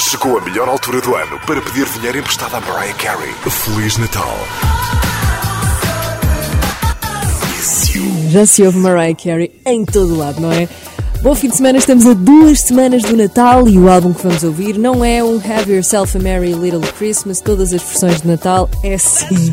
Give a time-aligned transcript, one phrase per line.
[0.00, 3.32] Chegou a melhor altura do ano para pedir dinheiro emprestado a Mariah Carey.
[3.50, 4.38] Feliz Natal.
[8.30, 10.68] Já se ouve Mariah Carey em todo lado, não é?
[11.20, 14.44] Bom fim de semana, estamos a duas semanas do Natal e o álbum que vamos
[14.44, 18.70] ouvir não é um Have Yourself a Merry Little Christmas, todas as versões de Natal,
[18.84, 19.52] é sim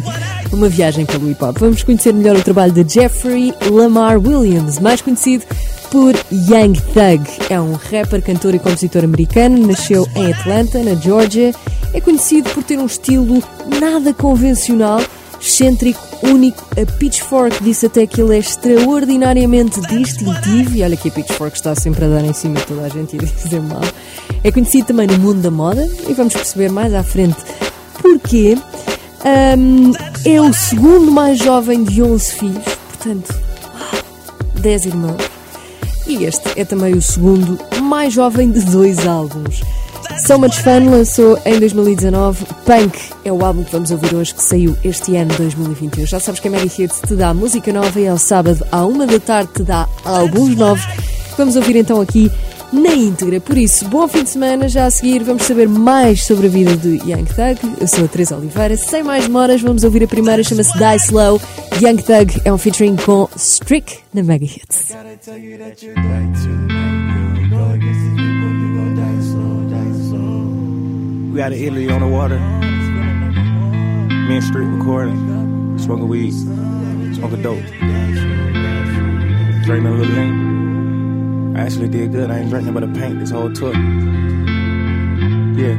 [0.54, 1.58] uma viagem pelo hip hop.
[1.58, 5.44] Vamos conhecer melhor o trabalho de Jeffrey Lamar Williams, mais conhecido
[5.92, 7.30] por Young Thug.
[7.50, 11.54] É um rapper, cantor e compositor americano, nasceu em Atlanta, na Georgia.
[11.94, 13.44] É conhecido por ter um estilo
[13.80, 15.02] nada convencional
[15.40, 16.66] excêntrico, único.
[16.80, 21.76] A Pitchfork disse até que ele é extraordinariamente distintivo, e olha que a Pitchfork está
[21.76, 23.82] sempre a dar em cima de toda a gente e a dizer mal.
[24.44, 27.38] É conhecido também no mundo da moda, e vamos perceber mais à frente
[28.02, 28.58] porquê.
[29.58, 29.92] Um,
[30.24, 33.34] é o segundo mais jovem de 11 filhos, portanto,
[34.60, 35.35] 10 irmãos.
[36.08, 39.62] E este é também o segundo mais jovem de dois álbuns.
[40.26, 42.46] So Much Fun lançou em 2019.
[42.64, 46.06] Punk é o álbum que vamos ouvir hoje, que saiu este ano 2021.
[46.06, 49.06] Já sabes que a Mary Hits te dá música nova e ao sábado, à uma
[49.06, 50.86] da tarde, te dá álbuns novos.
[51.38, 52.32] Vamos ouvir então aqui
[52.76, 53.40] na íntegra.
[53.40, 54.68] Por isso, bom fim de semana.
[54.68, 57.78] Já a seguir, vamos saber mais sobre a vida de Young Thug.
[57.80, 58.78] Eu sou a Teresa Oliveira.
[58.78, 61.42] Sem mais demoras, vamos ouvir a primeira, chama-se Die Slow.
[61.82, 64.94] Young Thug é um featuring com Strick na Mega Hits.
[71.36, 72.40] We Italy on the water.
[74.28, 75.78] Me and Street recording.
[75.78, 76.34] Smoking weed.
[77.14, 77.60] Smoking dope.
[79.66, 80.55] Drinking a little.
[81.56, 82.30] I actually did good.
[82.30, 83.72] I ain't drinking but a paint this whole tour.
[85.56, 85.78] Yeah.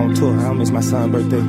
[0.00, 0.38] On tour.
[0.38, 1.42] I don't miss my son's birthday.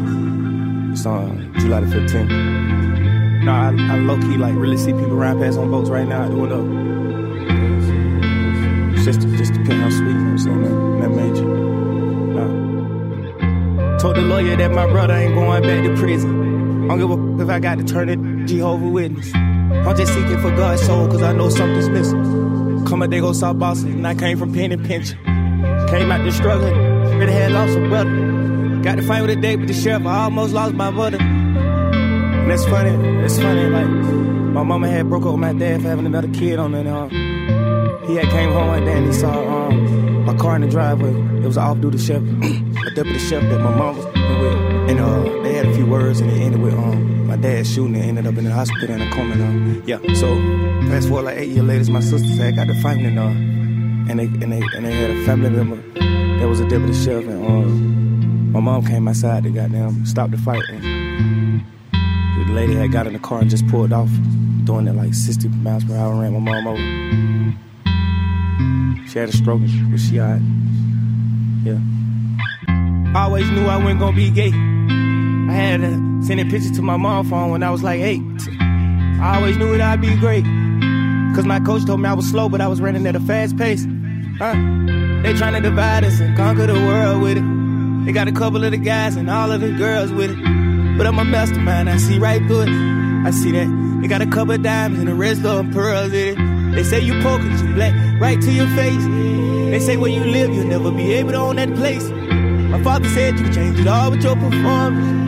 [0.91, 3.43] It's on July the 15th.
[3.43, 6.27] No, I, I low key like really see people ride past on boats right now
[6.27, 6.65] doing up.
[9.05, 10.61] Just, just depending how sweet, you know what I'm saying?
[10.63, 11.45] That, that major.
[13.91, 13.97] Nah.
[13.99, 16.85] Told the lawyer that my brother ain't going back to prison.
[16.85, 19.31] I don't give a if I got to turn it Jehovah Witness.
[19.35, 22.64] I'm just seeking for God's soul, cause I know something's missing.
[22.85, 25.13] Come a day go South Boston, and I came from pen and pinch.
[25.89, 26.75] Came out there struggling,
[27.17, 28.81] really had lost a brother.
[28.83, 31.17] Got to fight with a date with the sheriff, I almost lost my mother.
[31.19, 35.87] And that's funny, that's funny, like, my mama had broke up with my dad for
[35.87, 36.85] having another kid on it.
[36.85, 37.07] Uh,
[38.05, 41.09] he had came home one day and he saw um, my car in the driveway.
[41.43, 44.91] It was off-duty chef, a deputy chef that my mom was with.
[44.91, 47.95] And uh, they had a few words and it ended with um, my dad shooting
[47.95, 49.33] and ended up in the hospital in a coma.
[49.33, 50.35] And, yeah, so
[50.89, 53.19] fast forward like eight years later, my sister said got to fighting and
[54.09, 55.77] and they and they and they had a family member
[56.39, 57.67] that was a deputy chef and uh,
[58.53, 61.65] my mom came outside to goddamn stop the fight and
[62.47, 64.09] the lady had got in the car and just pulled off,
[64.63, 66.79] doing it like 60 miles per hour, ran my mom over.
[69.09, 70.41] She had a stroke, but she alright.
[71.63, 71.79] Yeah.
[73.13, 74.74] I always knew I wasn't gonna be gay.
[75.55, 78.21] I had to send a picture to my mom phone when I was like eight.
[78.60, 80.43] I always knew that I'd be great.
[81.33, 83.55] Cause my coach told me I was slow, but I was running at a fast
[83.55, 83.88] pace.
[84.38, 84.54] Huh?
[85.23, 88.05] They trying to divide us and conquer the world with it.
[88.05, 90.98] They got a couple of the guys and all of the girls with it.
[90.98, 92.70] But I'm a mastermind, I see right through it.
[93.26, 93.99] I see that.
[94.02, 96.76] They got a couple of diamonds and the rest of them pearls in it.
[96.76, 99.05] They say you cause you black, right to your face.
[99.71, 102.04] They say where you live, you'll never be able to own that place.
[102.10, 105.24] My father said you can change it all with your performance.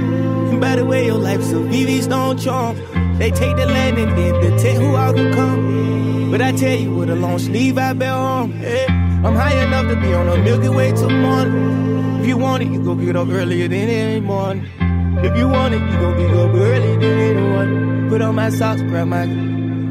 [0.50, 2.78] And by the way, your life's a don't charm.
[3.18, 6.32] They take the land and then detect who I can come.
[6.32, 8.52] But I tell you, with a long sleeve I bear on.
[8.52, 12.22] Hey, I'm high enough to be on a Milky Way morning.
[12.22, 14.66] If you want it, you go get up earlier than any morning.
[15.24, 18.10] If you want it, you gon' get up earlier than anyone.
[18.10, 19.26] Put on my socks, grab my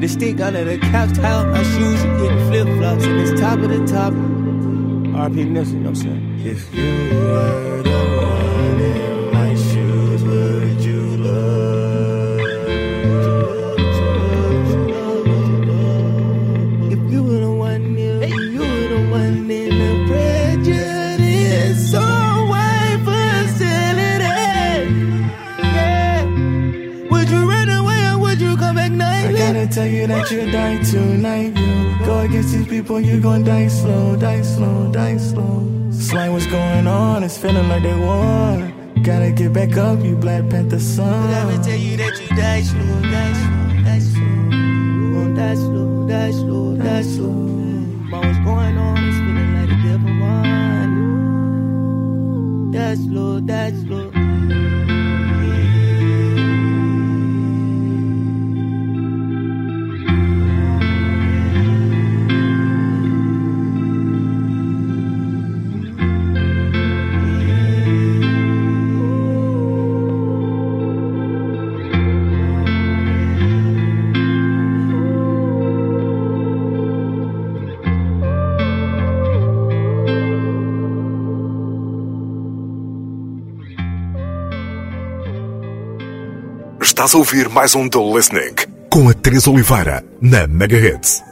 [0.01, 3.59] the stick under the couch, tie up my shoes, get flip flops, and it's top
[3.59, 4.13] of the top.
[4.13, 6.41] RP Nipsey, you know what I'm saying?
[6.45, 8.26] If you were the
[30.31, 31.57] you die tonight.
[31.57, 35.63] You go against these people, you gon' die slow, die slow, die slow.
[35.91, 38.73] Slime what's going on, it's feeling like they won.
[39.03, 41.31] Gotta get back up, you Black Panther son.
[41.31, 44.51] gotta tell you that you die slow, die slow, die slow.
[44.51, 47.47] You gon' die slow, die slow, die slow.
[48.11, 50.93] But what's going on is feeling like a different one.
[52.73, 54.11] Die slow, die slow.
[86.97, 88.55] Estás a ouvir mais um The Listening
[88.89, 91.23] com a Teresa Oliveira na Megahertz.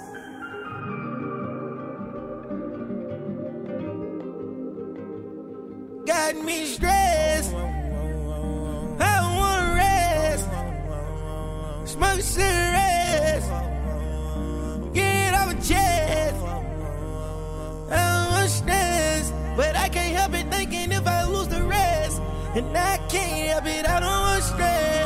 [6.06, 7.54] Got me stressed.
[9.00, 10.46] I wanna rest.
[11.86, 13.46] Smoke cigarettes.
[14.92, 16.36] Get off a chest.
[17.90, 22.20] I don't want stress, but I can't help it thinking if I lose the rest.
[22.54, 25.03] And I can't help it, I don't want stress,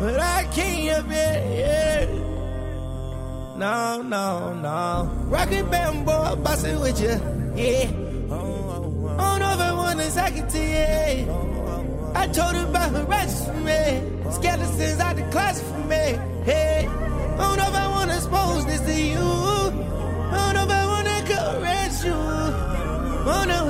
[0.00, 2.06] but I can't help it, yeah.
[3.56, 5.10] No, no, no.
[5.26, 7.20] Rockin' bamboo, bustin' with you,
[7.54, 7.90] yeah.
[8.30, 9.16] Oh, oh, oh.
[9.18, 11.50] I don't know if I wanna talk it to you.
[12.14, 14.02] I told her about her righteous for me.
[14.30, 16.18] Skeletons out the closet for me.
[16.44, 19.18] Hey, I don't know if I wanna expose this to you.
[19.18, 22.14] I don't know if I wanna caress you.
[22.14, 23.69] I don't know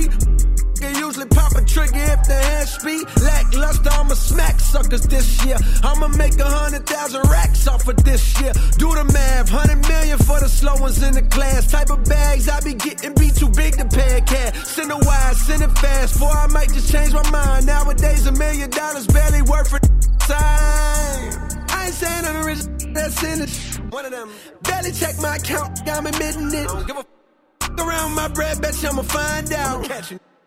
[0.00, 0.40] street.
[0.80, 3.04] Can usually pop a trigger if the hand speed.
[3.22, 5.56] Lackluster, I'ma smack suckers this year.
[5.82, 8.52] I'ma make a hundred thousand racks off of this year.
[8.78, 11.70] Do the math, hundred million for the slow ones in the class.
[11.70, 14.56] Type of bags I be getting be too big to pay a cat.
[14.56, 17.66] Send it wide, send it fast, for I might just change my mind.
[17.66, 19.80] Nowadays, a million dollars barely worth a
[20.24, 21.58] time.
[21.68, 22.64] I ain't saying I'm rich
[22.94, 23.50] that's in it.
[23.92, 24.30] One of them.
[24.62, 27.19] Barely check my account, I'm admitting it.
[27.60, 29.88] Don't give a f- around my bread, bet you I'ma find out.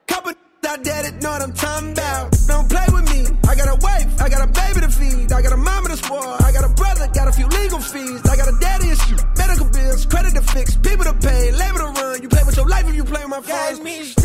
[0.08, 0.34] Couple
[0.68, 2.32] out there that know what I'm talking about.
[2.48, 3.26] Don't play with me.
[3.48, 5.98] I got a wife, I got a baby to feed, I got a mama to
[5.98, 9.18] spoil, I got a brother, got a few legal fees, I got a daddy issue,
[9.38, 12.22] medical bills, credit to fix, people to pay, labor to run.
[12.22, 14.23] You play with your life if you play with my phones.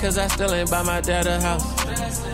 [0.00, 1.64] Cause I still ain't by my dad a house.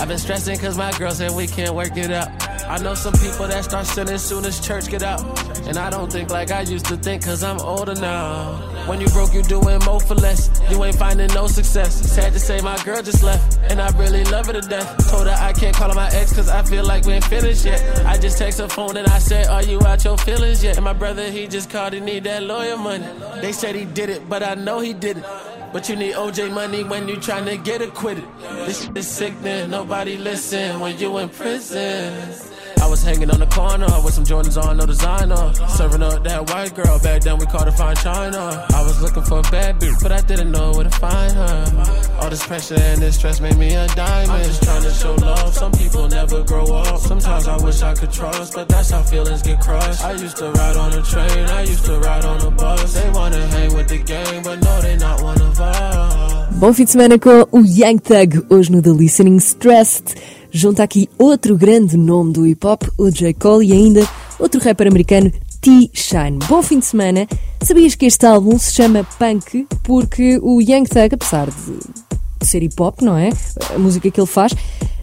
[0.01, 2.29] I've been stressing cause my girl said we can't work it out.
[2.69, 5.21] I know some people that start sinning soon as church get out.
[5.67, 8.76] And I don't think like I used to think cause I'm older now.
[8.87, 10.49] When you broke, you doing more for less.
[10.71, 11.93] You ain't finding no success.
[12.13, 13.59] Sad to say my girl just left.
[13.69, 15.11] And I really love her to death.
[15.11, 17.65] Told her I can't call her my ex cause I feel like we ain't finished
[17.65, 17.81] yet.
[18.07, 20.77] I just text her phone and I said, Are you out your feelings yet?
[20.77, 23.07] And my brother, he just called, he need that lawyer money.
[23.41, 25.27] They said he did it, but I know he didn't.
[25.73, 28.25] But you need OJ money when you tryna get acquitted.
[28.67, 32.56] This shit is sickening, nobody listen when you in prison.
[32.87, 35.53] I was hanging on the corner with some Jordans on, no designer.
[35.75, 38.65] Serving up that white girl, back then we called her fine China.
[38.73, 42.21] I was looking for a bad bitch, but I didn't know where to find her.
[42.21, 44.31] All this pressure and this stress made me a diamond.
[44.31, 45.53] I'm just trying to show love.
[45.53, 47.01] Some people never grow up.
[47.01, 50.05] Sometimes I wish I could trust, but that's how feelings get crushed.
[50.05, 52.95] I used to ride on a train, I used to ride on a bus.
[52.95, 56.55] They wanna hang with the gang, but no, they not one of us.
[56.61, 60.15] Bom fim de semana com o Young Thug, hoje no The Listening Stressed.
[60.57, 63.35] Junta aqui outro grande nome do hip hop, o J.
[63.35, 64.09] Cole, e ainda
[64.39, 66.39] outro rapper americano, T-Shine.
[66.49, 67.29] Bom fim de semana.
[67.63, 72.75] Sabias que este álbum se chama Punk porque o Young Thug, apesar de ser hip
[72.81, 73.29] hop, não é?
[73.75, 74.55] A música que ele faz,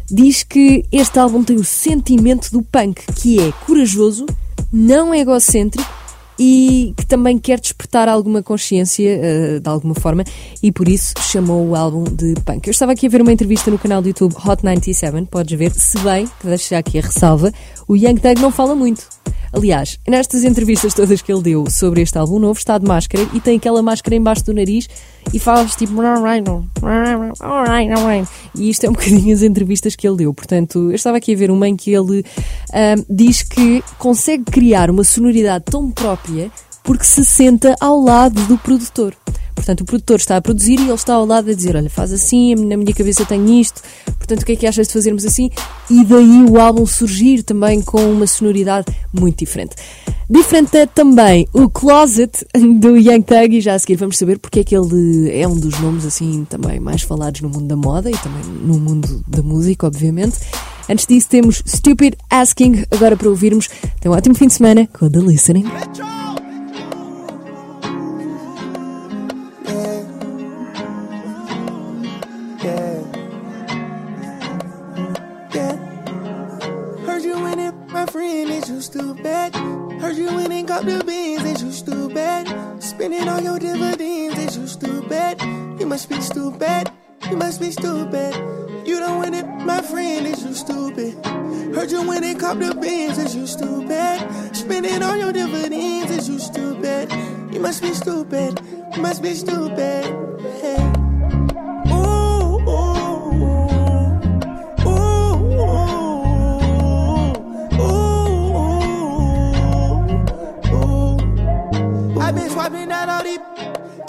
[0.10, 4.26] diz que este álbum tem o sentimento do punk, que é corajoso,
[4.72, 6.03] não egocêntrico
[6.40, 10.24] e que também quer despertar alguma consciência uh, de alguma forma
[10.62, 12.68] e por isso chamou o álbum de punk.
[12.68, 15.72] Eu estava aqui a ver uma entrevista no canal do YouTube Hot 97, podes ver,
[15.72, 17.52] se bem, que deixo aqui a ressalva,
[17.88, 19.08] o Young Thug não fala muito.
[19.54, 23.40] Aliás, nestas entrevistas todas que ele deu sobre este álbum novo, está de máscara e
[23.40, 24.90] tem aquela máscara embaixo do nariz
[25.32, 25.94] e faz tipo.
[28.56, 30.34] E isto é um bocadinho as entrevistas que ele deu.
[30.34, 32.26] Portanto, eu estava aqui a ver uma em que ele
[33.08, 36.52] diz que consegue criar uma sonoridade tão própria
[36.84, 39.16] porque se senta ao lado do produtor.
[39.56, 42.12] Portanto, o produtor está a produzir e ele está ao lado a dizer: Olha, faz
[42.12, 43.82] assim, na minha cabeça tenho isto,
[44.18, 45.50] portanto, o que é que achas de fazermos assim?
[45.90, 49.76] E daí o álbum surgir também com uma sonoridade muito diferente.
[50.30, 52.46] Diferente é também o Closet
[52.80, 55.56] do Young Thug, e já a seguir vamos saber porque é que ele é um
[55.56, 59.42] dos nomes assim também mais falados no mundo da moda e também no mundo da
[59.42, 60.40] música, obviamente.
[60.90, 63.70] Antes disso, temos Stupid Asking, agora para ouvirmos.
[64.02, 65.66] Tem um ótimo fim de semana com The Listening.
[78.94, 79.56] Stupid?
[80.02, 82.46] Heard you went and got the beans, is you stupid?
[82.80, 85.42] Spending all your dividends, is you stupid?
[85.80, 86.92] You must be stupid.
[87.28, 88.36] You must be stupid.
[88.86, 91.14] You don't win it, my friend, is you stupid?
[91.74, 94.56] Heard you went and cop the beans, is you stupid?
[94.56, 97.12] Spending all your dividends, is you stupid?
[97.52, 98.62] You must be stupid.
[98.96, 100.06] You must be stupid.
[100.62, 101.03] Hey.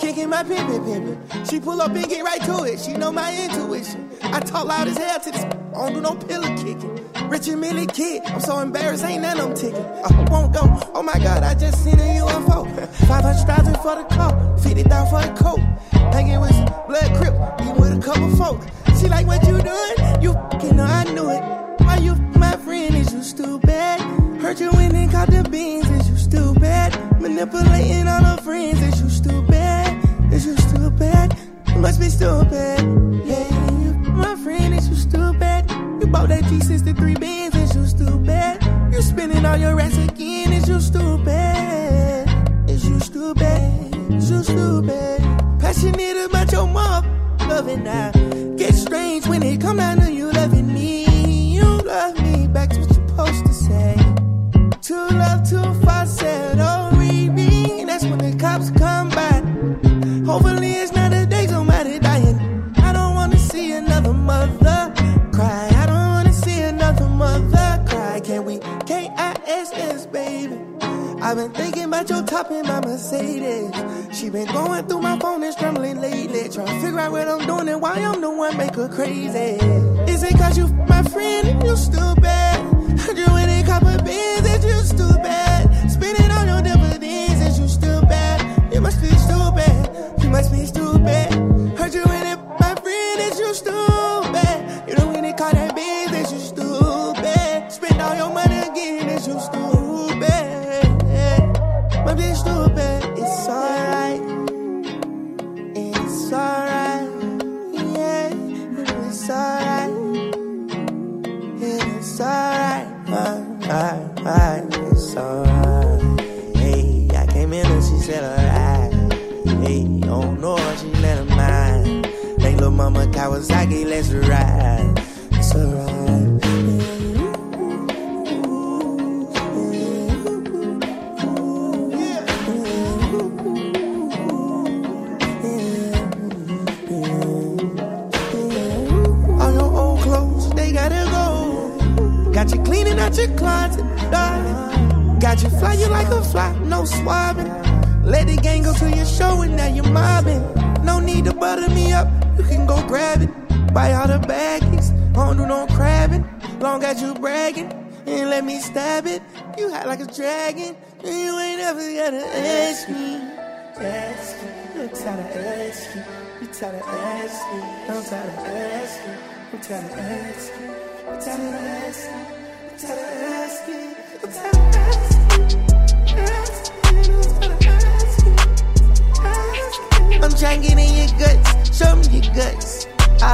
[0.05, 1.51] Kicking my pimpin' pimpin'.
[1.51, 2.79] She pull up and get right to it.
[2.79, 4.11] She know my intuition.
[4.23, 5.45] I talk loud as hell to this.
[5.45, 7.29] I don't do no pillow kicking.
[7.29, 8.23] Rich and Millie kid.
[8.27, 9.85] I'm so embarrassed, ain't none them ticking.
[9.85, 10.63] I won't go.
[10.95, 12.89] Oh my god, I just seen a UFO.
[13.09, 14.05] 500,000 for the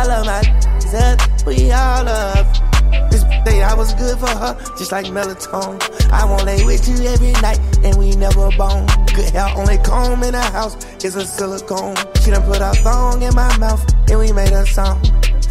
[0.00, 0.40] All of my
[0.94, 2.46] up, we all up.
[3.10, 6.10] This day I was good for her, just like melatonin.
[6.10, 8.86] I won't lay with you every night, and we never bone.
[9.14, 11.96] Good hair, only comb in the house is a silicone.
[12.24, 15.02] She done put her thong in my mouth, and we made a song.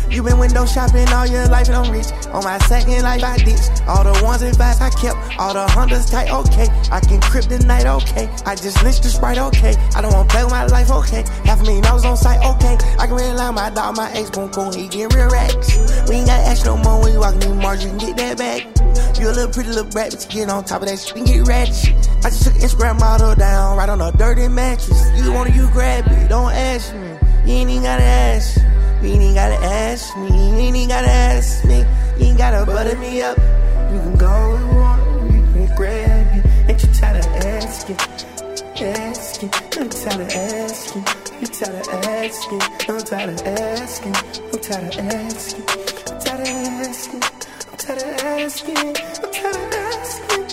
[0.09, 2.11] You been window shopping all your life and I'm rich.
[2.33, 5.17] On my second life, I ditched all the ones and fives I kept.
[5.37, 6.67] All the hundreds tight, okay.
[6.91, 8.27] I can kryptonite, okay.
[8.45, 9.75] I just lynched the sprite, okay.
[9.95, 11.23] I don't wanna play with my life, okay.
[11.45, 12.75] Half a million dollars on site, okay.
[12.97, 15.77] I can line my dog, my ex, boom, boom, he get real racks.
[16.09, 18.37] We ain't got ash no more when you walking in March, you can get that
[18.37, 18.65] back.
[19.19, 21.27] You a little pretty little brat, but you get on top of that shit and
[21.27, 21.93] get ratchet.
[22.25, 25.05] I just took an Instagram model down, right on a dirty mattress.
[25.15, 27.09] You want you grab it, don't ask me.
[27.45, 28.59] You ain't even gotta ask.
[29.01, 30.27] You ain't gotta ask me.
[30.27, 31.85] You ain't gotta ask me.
[32.17, 33.37] You ain't gotta butter me up.
[33.37, 35.01] You can go where you want.
[35.31, 36.69] You can grab it.
[36.69, 37.97] Ain't you tired of asking?
[38.81, 39.49] Asking.
[39.79, 41.05] I'm tired of asking.
[41.39, 42.61] You tired of asking.
[42.61, 44.15] I'm tired of asking.
[44.15, 45.63] I'm tired of asking.
[46.11, 47.23] I'm tired of asking.
[47.71, 48.77] I'm tired of asking.
[48.77, 49.79] I'm tired of.
[49.79, 50.48] Asking.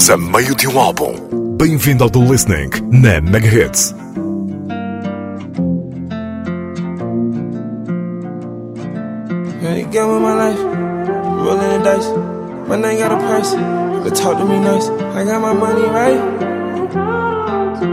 [0.00, 1.12] Estamos a meio de um álbum.
[1.58, 3.94] Bem-vindo ao The Listening na Mega Hits.
[9.60, 10.58] Ready to get with my life,
[11.44, 12.08] rolling the dice.
[12.66, 13.54] My name got a price,
[14.02, 14.88] but talk to me nice.
[14.88, 16.18] I got my money right.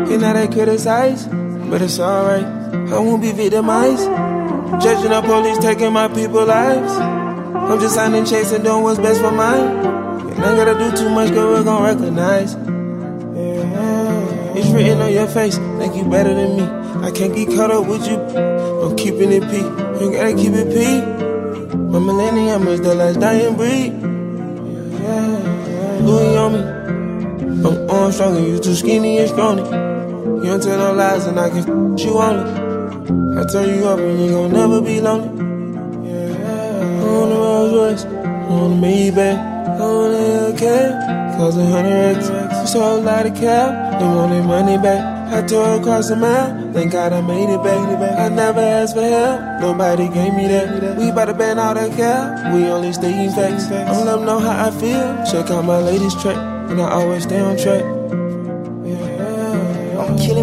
[0.10, 1.28] You know they criticize,
[1.70, 2.46] but it's alright.
[2.46, 4.06] I won't be victimized.
[4.82, 6.94] Judging the police taking my people's lives.
[6.94, 9.97] I'm just signing checks and doing what's best for mine.
[10.38, 12.56] And I gotta do too much, girl, we're gon' recognize.
[14.56, 16.63] It's written on your face, think you better than me.
[17.06, 18.17] I can't get caught up with you.
[18.17, 19.58] I'm keeping it P.
[19.58, 21.01] You gotta keep it P.
[21.75, 23.94] My millennium is the last dying breed.
[25.01, 26.62] Yeah, Louis on me.
[27.67, 29.63] I'm on stronger, you too skinny and scrawny.
[29.63, 32.48] You don't tell no lies and I can f you on it.
[33.39, 35.29] I turn you up and you gon' never be lonely.
[36.08, 39.38] Yeah, on the Rolls Royce, on the Maybach,
[39.79, 40.26] on the
[40.58, 41.38] Hellcat.
[41.38, 44.00] Cause a hundred X, sold a lot of cap.
[44.00, 45.18] They want their money back.
[45.32, 48.18] I tore across the mile, thank God I made it back.
[48.18, 50.98] I never asked for help, nobody gave me that.
[50.98, 53.70] We bout to ban all that cap, we only stay in facts.
[53.70, 57.41] I'm let know how I feel, check out my latest track, and I always stay
[57.41, 57.96] on track.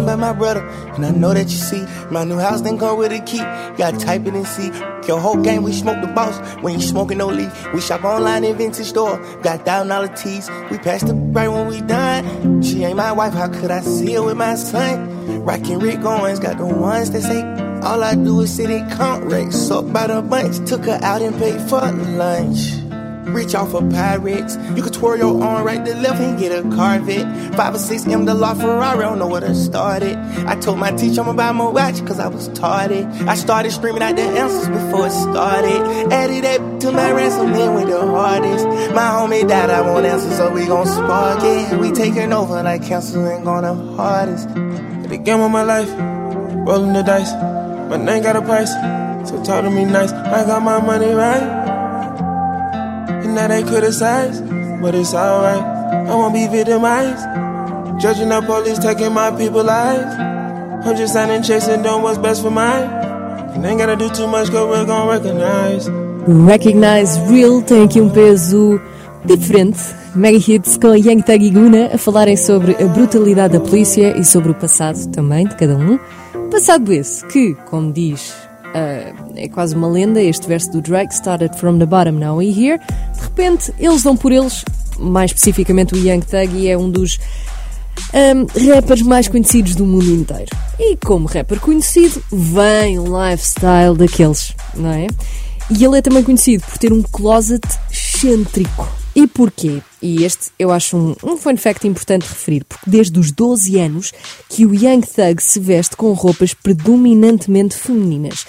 [0.01, 3.11] By my brother, and I know that you see my new house didn't come with
[3.11, 3.39] a key.
[3.77, 4.67] Gotta type it and see.
[5.07, 6.37] Your whole game, we smoke the boss.
[6.61, 9.17] When you smoking no leaf, we shop online in vintage store.
[9.41, 10.49] Got thousand dollar tees.
[10.69, 12.61] We pass the right when we done.
[12.61, 15.43] She ain't my wife, how could I see her with my son?
[15.43, 17.41] Rockin' Rick Owens, got the ones that say
[17.85, 19.69] all I do is sit and count rates.
[19.69, 22.84] Up by the bunch, took her out and paid for lunch.
[23.25, 24.57] Rich off of pirates.
[24.75, 27.55] You could twirl your arm right to left and get a Corvette.
[27.55, 30.15] Five or six M the law Ferrari, don't know where to start it.
[30.47, 33.03] I told my teacher I'ma buy my watch cause I was tardy.
[33.27, 36.13] I started screaming out the answers before it started.
[36.13, 38.67] Added that to my ransom, then with the hardest.
[38.93, 41.79] My homie died, I won't answer, so we gon' spark it.
[41.79, 44.49] We taking over like cancer going the hardest.
[45.09, 45.89] The game of my life,
[46.67, 47.31] rolling the dice.
[47.89, 48.71] My name got a price,
[49.29, 50.11] so talk to me nice.
[50.11, 51.64] I got my money right.
[53.35, 54.39] Now they criticize,
[54.79, 55.61] but it's alright.
[56.07, 57.21] I won't be victimized.
[58.01, 60.15] Judging the police taking my people's lives.
[60.87, 62.87] I'm just and doing what's best for mine.
[63.53, 65.85] And ain't gotta do too much, cause we're gonna recognize.
[66.47, 68.79] Recognize Real tem aqui um peso
[69.25, 69.79] diferente.
[70.15, 74.23] Mega Hits com Young Thug e Guna a falarem sobre a brutalidade da polícia e
[74.23, 75.99] sobre o passado também de cada um.
[76.49, 78.44] Passado esse que, como diz
[78.75, 82.47] Uh, é quase uma lenda, este verso do Drake, Started from the bottom, now we
[82.47, 82.77] here.
[83.13, 84.65] De repente, eles dão por eles,
[84.99, 87.17] mais especificamente o Young Thug, e é um dos
[88.13, 90.51] um, rappers mais conhecidos do mundo inteiro.
[90.77, 95.07] E como rapper conhecido, vem um lifestyle daqueles, não é?
[95.71, 99.04] E ele é também conhecido por ter um closet excêntrico.
[99.15, 99.81] E porquê?
[100.01, 104.11] E este eu acho um, um fun fact importante referir, porque desde os 12 anos
[104.49, 108.45] que o Young Thug se veste com roupas predominantemente femininas.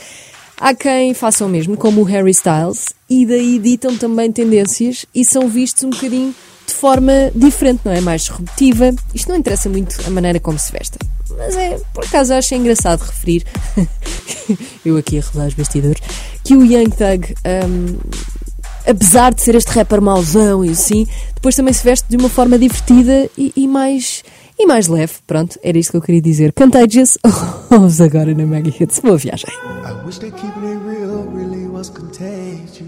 [0.59, 5.25] Há quem faça o mesmo, como o Harry Styles, e daí ditam também tendências e
[5.25, 6.35] são vistos um bocadinho
[6.67, 8.01] de forma diferente, não é?
[8.01, 8.93] Mais disruptiva.
[9.15, 10.99] Isto não interessa muito a maneira como se vestem.
[11.37, 13.45] Mas é, por acaso, acho engraçado referir,
[14.85, 16.01] eu aqui a rolar os bastidores,
[16.43, 17.35] que o Young Thug
[17.69, 17.99] um,
[18.87, 22.59] apesar de ser este rapper mauzão e assim, depois também se veste de uma forma
[22.59, 24.23] divertida e, e mais
[24.59, 25.15] e mais leve.
[25.27, 26.53] Pronto, era isto que eu queria dizer.
[26.53, 27.19] Contagious,
[27.71, 29.01] ouves agora na Mega Hits.
[29.01, 29.51] Boa viagem.
[29.85, 32.87] I wish that keeping it real really was contagious.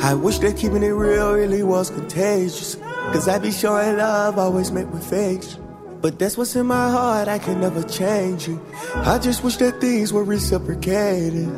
[0.00, 2.76] I wish that keeping it real really was contagious.
[3.12, 5.58] Cause I be showing love, always met with fakes.
[6.04, 8.58] But that's what's in my heart, I can never change it.
[8.94, 11.48] I just wish that things were reciprocated.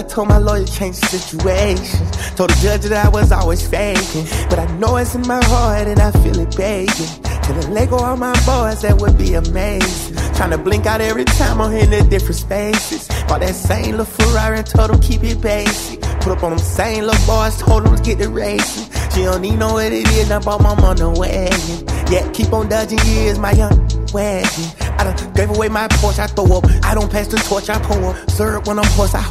[0.00, 2.00] I told my lawyer change the situation.
[2.34, 4.24] Told the judge that I was always faking.
[4.48, 7.22] But I know it's in my heart and I feel it begging.
[7.44, 8.80] Can I let go of my boys?
[8.80, 10.16] That would be amazing.
[10.34, 13.06] Trying to blink out every time I'm in the different spaces.
[13.28, 16.00] Bought that same little Ferrari and told them keep it basic.
[16.22, 18.90] Put up on them same little boys, told them to get the racing.
[19.10, 21.93] She don't even know what it is, I bought my mom the wagon.
[22.10, 24.64] Yeah, keep on dodging years, my young wagon.
[24.98, 26.64] I done gave away my Porsche, I throw up.
[26.84, 28.30] I don't pass the torch, I pour up.
[28.30, 29.22] Syrup when I'm horse, I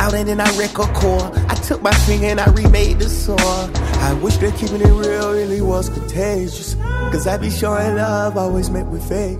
[0.00, 1.30] out and then I wreck a core.
[1.48, 3.38] I took my finger and I remade the sore.
[3.38, 6.74] I wish that keeping it real really was contagious.
[7.12, 9.38] Cause I be showing love, always met with fake.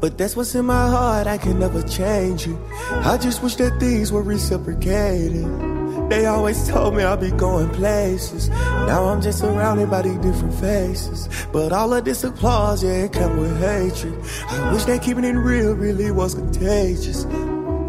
[0.00, 2.56] But that's what's in my heart, I can never change it.
[2.90, 5.69] I just wish that things were reciprocated.
[6.10, 8.48] They always told me I'd be going places.
[8.48, 11.28] Now I'm just surrounded by these different faces.
[11.52, 14.20] But all of this applause, yeah, it come with hatred.
[14.48, 17.26] I wish that keeping it real really was contagious.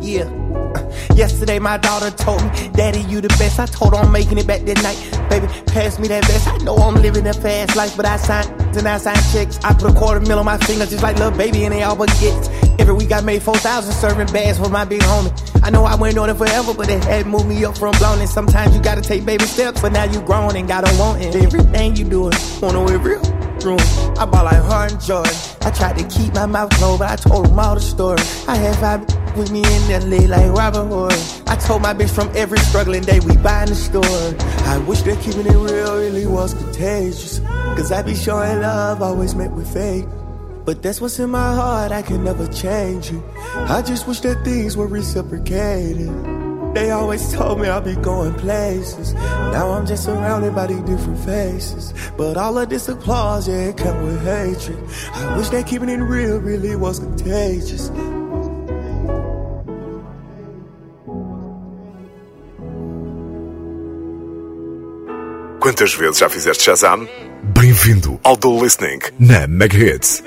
[0.01, 0.29] Yeah.
[1.15, 3.59] Yesterday my daughter told me, Daddy, you the best.
[3.59, 5.29] I told her I'm making it back that night.
[5.31, 6.47] Baby, pass me that best.
[6.47, 8.45] I know I'm living a fast life, but I sign
[8.77, 9.57] and I sign checks.
[9.63, 11.95] I put a quarter mil on my finger just like little baby and they all
[11.95, 12.79] but get.
[12.79, 15.50] Every week I made 4,000 serving bags for my big homie.
[15.63, 18.19] I know I went on it forever, but it had moved me up from blown.
[18.19, 21.21] And sometimes you gotta take baby steps, but now you grown and got to want.
[21.35, 23.21] Everything you doing, wanna it real
[23.63, 23.79] room.
[24.17, 25.33] I bought like hard and Jordan.
[25.61, 28.19] I tried to keep my mouth closed, but I told them all the story.
[28.47, 29.01] I had five
[29.37, 31.15] with me in LA like Robert Horry.
[31.47, 34.03] I told my bitch from every struggling day we buy in the store.
[34.67, 37.39] I wish that keeping it real really was contagious.
[37.39, 40.05] Cause I be showing love, always met with fake.
[40.63, 43.23] But that's what's in my heart, I can never change it.
[43.55, 46.09] I just wish that things were reciprocated.
[46.75, 49.13] They always told me I'd be going places.
[49.13, 51.93] Now I'm just surrounded by these different faces.
[52.15, 54.79] But all of this applause, yeah, it come with hatred.
[55.13, 57.91] I wish that keeping it real really was contagious.
[65.59, 67.07] Quantas vezes já fizeste Shazam?
[67.43, 70.23] Bem-vindo ao The Listening na Mega Hits.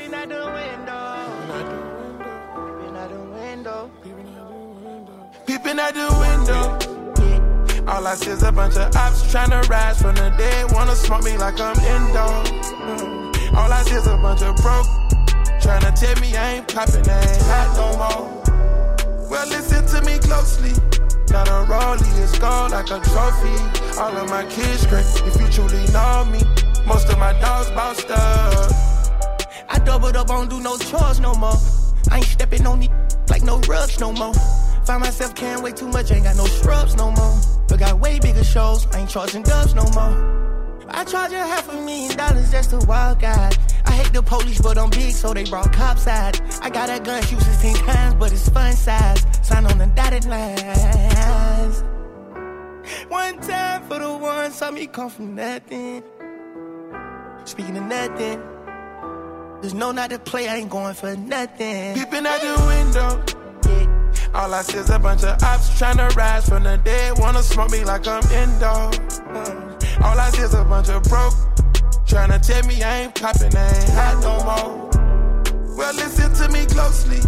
[5.65, 7.89] Peeping at the window.
[7.91, 10.71] All I see is a bunch of ops trying to rise from the dead.
[10.73, 12.45] Wanna smoke me like I'm indoor.
[12.85, 13.55] Mm.
[13.57, 14.87] All I see is a bunch of broke.
[15.63, 19.31] Trying to tell me I ain't popping, I ain't hot no more.
[19.31, 20.73] Well, listen to me closely.
[21.33, 23.57] Got a rollie, it's gold like a trophy.
[23.99, 26.41] All of my kids great, if you truly know me.
[26.85, 28.71] Most of my dogs bossed up.
[29.71, 31.57] I doubled up, I don't do no chores no more.
[32.11, 32.91] I ain't stepping on these
[33.31, 34.35] like no rugs no more.
[34.85, 37.41] Find myself carrying way too much, ain't got no scrubs no more.
[37.69, 40.35] But got way bigger shows, I ain't charging dubs no more.
[40.89, 43.57] I charge a half a million dollars just to walk out.
[43.87, 46.41] I hate the police, but I'm big, so they brought cops out.
[46.63, 49.25] I got a gun, shoot 16 times, but it's fun size.
[49.43, 51.83] Sign on the dotted lines.
[53.09, 56.03] One time for the one, saw me come from nothing.
[57.45, 58.43] Speaking of nothing,
[59.63, 61.95] there's no not to play, I ain't going for nothing.
[61.95, 63.44] Peeping out the window.
[64.35, 67.19] All I see is a bunch of ops trying to rise from the dead.
[67.19, 68.91] Wanna smoke me like I'm indoor.
[69.31, 70.03] Mm.
[70.03, 71.35] All I see is a bunch of broke.
[72.05, 75.77] Trying to tell me I ain't popping, I ain't hot no more.
[75.77, 77.21] Well, listen to me closely.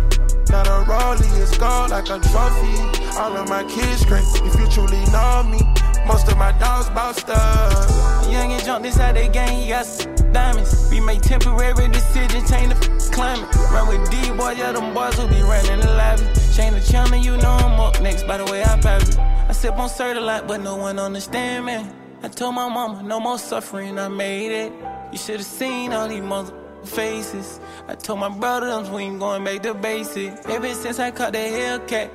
[0.50, 2.74] Got a rollie, it's gold like a trophy.
[3.18, 5.60] All of my kids great, if you truly know me.
[6.06, 8.30] Most of my dogs bossed up.
[8.30, 9.86] Young and jump inside that game, he got
[10.32, 10.88] diamonds.
[10.90, 13.52] We make temporary decisions, change the climate.
[13.72, 16.22] Run with D boys, yeah, them boys will be running the lobby.
[16.54, 19.18] Change the channel, you know I'm up next by the way I it.
[19.18, 21.84] I sip on certain lot, but no one understand me.
[22.22, 24.72] I told my mama, no more suffering, I made it.
[25.12, 26.52] You should have seen all these mother
[26.84, 27.60] faces.
[27.88, 30.32] I told my brother, we ain't going back to basic.
[30.46, 32.10] Ever since I caught that Hellcat.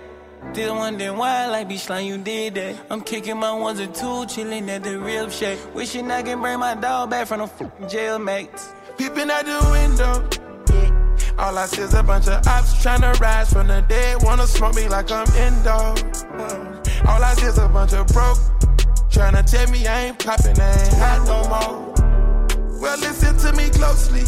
[0.52, 2.76] Still wondering why, like be slime, you did that.
[2.90, 5.58] I'm kicking my ones and two, chilling at the rib shack.
[5.74, 8.74] Wishing I can bring my dog back from the fucking jail mates.
[8.98, 10.42] Peeping out the window.
[11.38, 14.22] All I see is a bunch of ops trying to rise from the dead.
[14.24, 15.96] Wanna smoke me like I'm indoor.
[15.96, 17.08] Mm.
[17.08, 18.38] All I see is a bunch of broke.
[19.10, 22.80] Trying to tell me I ain't popping, I ain't hot no more.
[22.80, 24.24] Well, listen to me closely.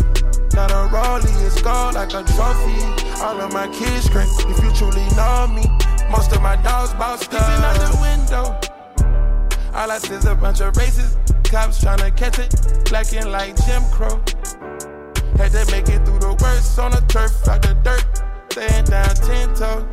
[0.55, 2.79] Got a rollie, it's gold like a trophy.
[3.21, 5.82] All of my kids great, if you truly know me.
[6.13, 7.41] Most of my dogs bossed up.
[7.41, 8.45] Peeping out the window.
[9.73, 11.17] All I see is a bunch of racist
[11.49, 12.53] cops trying to catch it.
[12.87, 14.21] Blacking like Jim Crow.
[15.37, 18.05] Had to make it through the worst on the turf, out the dirt.
[18.51, 19.85] Staying down ten toes.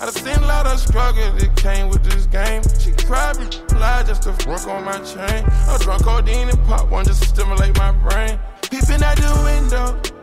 [0.00, 2.62] I seen a lot of struggle that came with this game.
[2.80, 3.46] She cried, me
[3.78, 5.44] lie just to work on my chain.
[5.44, 8.38] I drunk codeine and pop one just to stimulate my brain.
[8.62, 10.15] Peeping out the window.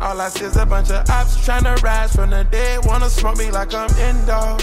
[0.00, 2.84] All I see is a bunch of ops trying to rise from the dead.
[2.84, 4.56] Wanna smoke me like I'm indoor.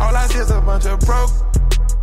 [0.00, 1.30] All I see is a bunch of broke.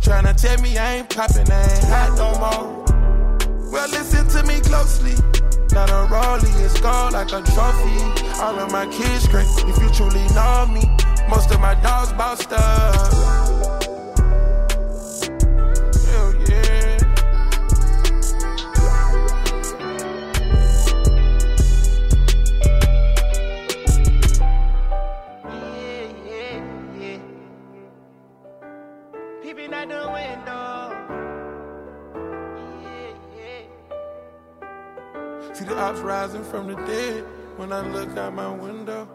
[0.00, 3.70] Trying to tell me I ain't popping, I ain't hot no more.
[3.70, 5.14] Well, listen to me closely.
[5.68, 7.98] Got a rollie, it's gold like a trophy.
[8.40, 10.82] All of my kids great, if you truly know me.
[11.28, 13.43] Most of my dogs bossed up.
[35.64, 37.24] See the ops rising from the dead
[37.56, 39.08] when I look out my window.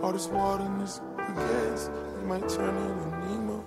[0.00, 1.00] All this water this
[1.34, 1.90] gas,
[2.26, 3.64] might turn into Nemo.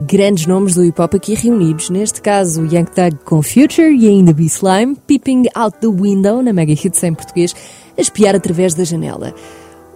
[0.00, 4.32] Grandes nomes do hip hop aqui reunidos, neste caso Young Thug com Future e ainda
[4.32, 7.54] B-Slime, Peeping Out the Window, na Mega Hits em português,
[7.96, 9.34] a espiar através da janela.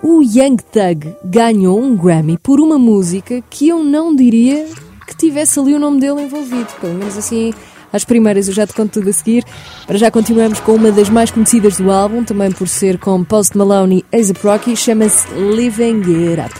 [0.02, 4.66] O Young Thug ganhou um Grammy por uma música que eu não diria
[5.06, 6.68] que tivesse ali o nome dele envolvido.
[6.80, 7.52] Pelo menos assim,
[7.92, 9.44] às primeiras eu já te conto tudo a seguir.
[9.86, 13.56] Para já continuamos com uma das mais conhecidas do álbum, também por ser com Post
[13.56, 16.54] Malone e A$AP Rocky, chama-se Living It Up.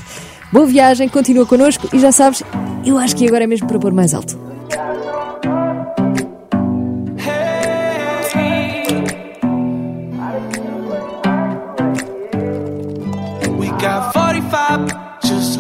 [0.53, 2.43] Boa viagem, continua connosco e já sabes,
[2.85, 4.39] eu acho que agora é mesmo para pôr mais alto.
[13.81, 15.10] Got 45, just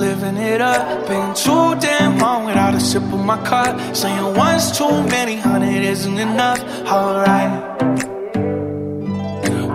[0.00, 1.06] living it up.
[1.06, 3.94] Been too damn long without a sip of my cup.
[3.94, 6.60] Saying once too many, hundred isn't enough.
[6.88, 7.52] Alright.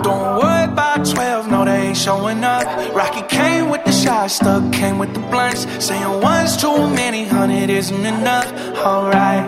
[0.03, 2.65] Don't worry about 12, no, they ain't showing up.
[2.95, 5.61] Rocky came with the shot, stuck came with the blunts.
[5.85, 8.49] Saying once too many, hundred isn't enough.
[8.79, 9.45] Alright,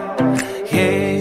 [0.72, 1.18] yeah.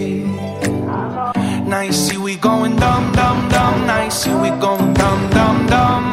[1.71, 3.87] Now you see we going dumb, dumb, dumb.
[3.87, 6.05] Now you see we going dumb, dumb, dumb.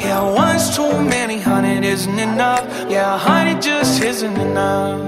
[0.00, 1.38] Yeah, once too many,
[1.78, 2.90] hundred isn't enough.
[2.90, 5.00] Yeah, honey, just isn't enough.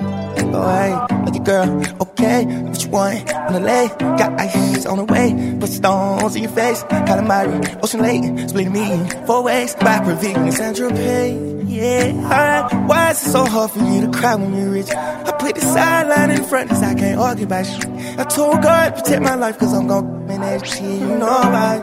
[0.52, 3.88] Oh, hey, your girl, okay, what you want on the lay?
[3.98, 6.82] Got ice on the way, put stones in your face.
[6.84, 9.74] Calamari, Ocean Lake, split me four ways.
[9.76, 11.64] Back for vegan, Sandra Pay.
[11.66, 12.88] Yeah, alright.
[12.88, 14.90] Why is it so hard for you to cry when you're rich?
[14.90, 17.86] I put the sideline in front, cause I can't argue about shit.
[18.18, 20.82] I told God, protect my life, cause I'm gon' man that shit.
[20.82, 21.82] You know why,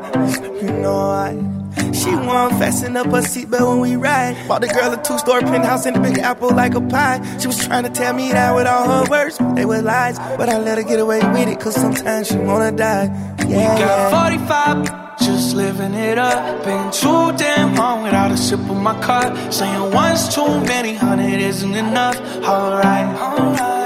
[0.62, 1.57] you know why.
[1.94, 4.36] She won't fasten up her seatbelt when we ride.
[4.48, 7.20] Bought the girl a two story penthouse in the big apple like a pie.
[7.40, 10.18] She was trying to tell me that with all her words, they were lies.
[10.38, 13.06] But I let her get away with it, cause sometimes she wanna die.
[13.48, 16.64] Yeah, we got 45, just living it up.
[16.64, 19.54] Been too damn long without a sip of my cup.
[19.54, 22.20] Saying one's too many, hundred isn't enough.
[22.44, 23.77] Alright, alright.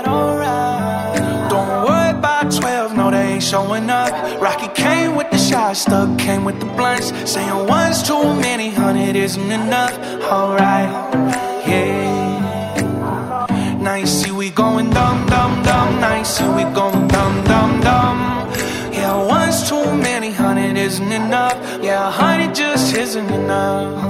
[3.42, 4.12] Ain't showing up.
[4.42, 7.12] Rocky came with the shot, stuck came with the blunts.
[7.30, 9.98] Saying one's too many, hundred isn't enough.
[10.24, 10.90] Alright,
[11.68, 12.20] yeah.
[13.82, 16.00] Now you see we going dumb, dumb, dumb.
[16.00, 18.20] Now you see we going dumb, dumb, dumb.
[18.94, 21.58] Yeah, one's too many, hundred isn't enough.
[21.84, 24.04] Yeah, hundred just isn't enough.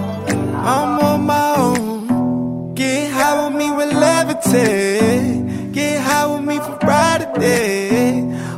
[0.74, 2.74] I'm on my own.
[2.76, 5.72] Get high with me with levitate.
[5.72, 7.91] Get high with me for Friday.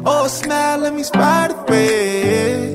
[0.06, 2.74] Oh, smile, let me spot the way.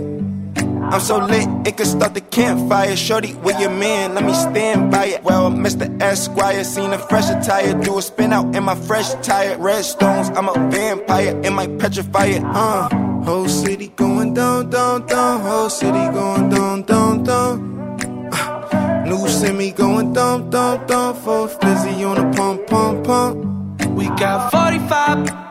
[0.91, 2.97] I'm so lit, it could start the campfire.
[2.97, 4.15] Shorty, where your man?
[4.15, 5.23] Let me stand by it.
[5.23, 5.85] Well, Mr.
[6.01, 7.75] Esquire, seen a fresh attire.
[7.83, 9.59] Do a spin out in my fresh tire.
[9.59, 11.39] Red stones, I'm a vampire.
[11.45, 12.89] It might petrify it, uh.
[13.25, 15.41] Whole city going down, down, down.
[15.43, 18.31] Whole city going down, down, down.
[18.33, 21.15] Uh, new semi going down, down, down.
[21.17, 23.91] For fizzy on a pump, pump, pump.
[23.91, 25.48] We got 45 just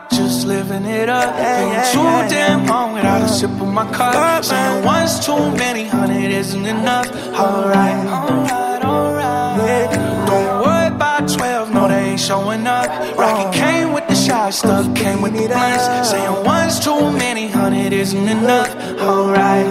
[0.48, 1.36] living it up.
[1.36, 4.42] Been too damn long without a sip of my cup.
[4.42, 7.08] Saying one's too many, hundred isn't enough.
[7.38, 9.90] Alright, alright, alright.
[10.26, 12.88] Don't worry about 12, no, they ain't showing up.
[13.18, 16.10] Rocky came with the shot, stuck came with the blunts.
[16.10, 18.70] Saying one's too many, hundred isn't enough.
[19.00, 19.66] Alright,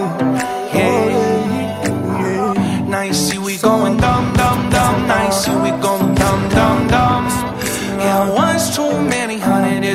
[0.74, 1.28] yeah.
[2.88, 5.06] Now you see we going dumb, dumb, dumb.
[5.08, 7.24] Now you see we going dumb, dumb, dumb.
[7.98, 9.27] Yeah, one's too many,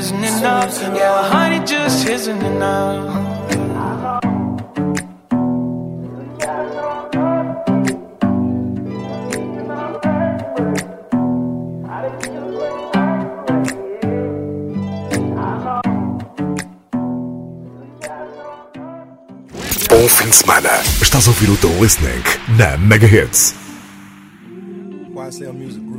[0.04, 0.82] isn't enough.
[0.82, 3.24] Yeah, hundred just isn't enough.
[19.90, 20.70] Bom fim de semana.
[21.02, 22.24] Estás a ouvir o The Listening
[22.58, 23.56] na Mega Hits.
[25.16, 25.93] YSL Music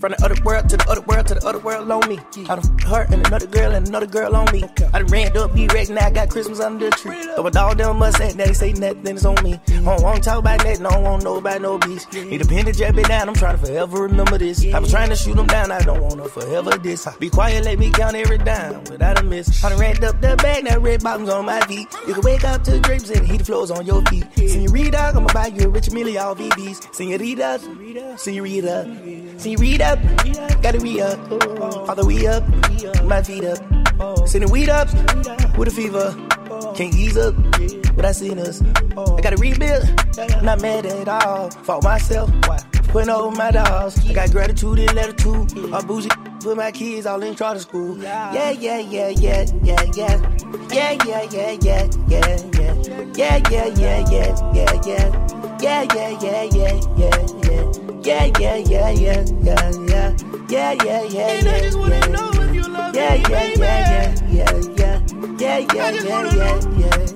[0.00, 2.18] From the other world to the other world to the other world on me.
[2.48, 4.64] I done her and another girl and another girl on me.
[4.94, 7.20] I done ran up B-Rex, now I got Christmas under the tree.
[7.36, 9.60] With all them must say, they say nothing is on me.
[9.68, 12.10] I don't wanna talk about nothing, I don't know about no beast.
[12.14, 14.64] Need a pen to jab it down, I'm trying to forever remember this.
[14.72, 17.06] I was trying to shoot them down, I don't wanna forever this.
[17.18, 19.62] Be quiet, let me count every dime without a miss.
[19.62, 21.88] I done ran up the bag, now red bottoms on my feet.
[22.08, 24.24] You can wake up to the drapes and heat the floors on your feet.
[24.34, 26.94] Senorita, I'ma buy you a rich Millie, all VVs.
[26.94, 28.86] Senorita, Senorita,
[29.36, 29.98] Senorita,
[30.62, 31.18] gotta re up.
[31.86, 32.44] Father, we up,
[33.02, 33.58] my feet up.
[34.28, 34.86] Sending weed up
[35.58, 36.14] with a fever.
[36.76, 37.34] Can't ease up
[37.96, 38.62] without seeing us.
[38.62, 39.88] I gotta rebuild,
[40.40, 41.50] not mad at all.
[41.50, 42.30] Fought myself,
[42.88, 44.08] putting over my dogs.
[44.08, 45.74] I got gratitude and latitude.
[45.74, 47.98] I'm bougie, put my kids all in charter school.
[47.98, 50.36] Yeah, yeah, yeah, yeah, yeah, yeah.
[50.70, 52.76] Yeah, yeah, yeah, yeah, yeah, yeah.
[53.16, 55.56] Yeah, yeah, yeah, yeah, yeah, yeah.
[55.60, 57.39] Yeah, yeah, yeah, yeah, yeah, yeah.
[58.02, 60.16] Yeah, yeah, yeah, yeah, yeah, yeah.
[60.48, 63.28] Yeah, yeah, yeah, And I just wanna yeah, know if you love yeah, me, yeah,
[63.28, 63.60] baby.
[63.60, 65.00] yeah, yeah, yeah,
[65.38, 67.06] yeah, yeah, yeah, yeah, yeah,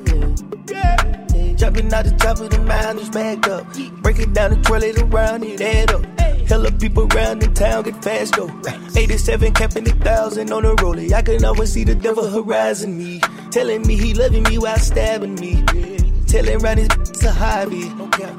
[0.71, 1.55] yeah, yeah.
[1.57, 3.67] jumping out the top of the mountain, just back up.
[4.03, 6.05] Break it down and twirl it around, it add up.
[6.49, 8.51] Hella people around in town get fast though.
[8.95, 11.13] 87 capping a thousand on the rollie.
[11.13, 13.21] I can always see the devil horizon me.
[13.51, 15.65] Telling me he loving me while stabbing me.
[16.35, 17.85] Telling around his it's a hobby.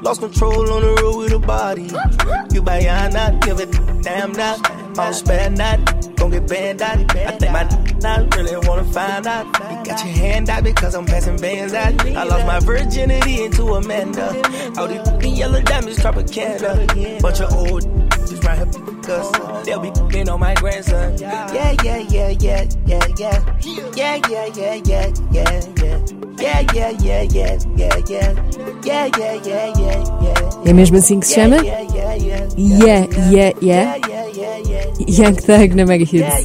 [0.02, 1.88] Lost control on the road with a body.
[2.52, 2.80] You buy
[3.10, 4.98] not give it damn not.
[4.98, 7.16] All spare not, gon' get banned out.
[7.16, 7.64] I think my
[8.00, 9.46] not really wanna find out.
[9.46, 11.98] You got your hand out because I'm passing bands out.
[12.04, 14.26] I lost my virginity into Amanda.
[14.76, 17.22] All these yellow diamonds, Tropicana.
[17.22, 17.80] Bunch of old
[18.28, 18.66] just right here
[19.04, 21.16] cause they'll be fucking on my grandson.
[21.16, 23.56] Yeah, yeah, yeah, yeah, yeah, yeah.
[23.96, 26.15] Yeah, yeah, yeah, yeah, yeah, yeah.
[26.38, 28.34] Yeah, yeah, yeah, yeah, yeah, yeah.
[28.84, 30.36] Yeah, yeah, yeah, yeah, yeah.
[30.66, 31.56] É mesmo assim que se chama?
[31.56, 33.96] Yeah, yeah, yeah.
[35.08, 36.44] Young Thug na Mega Hits.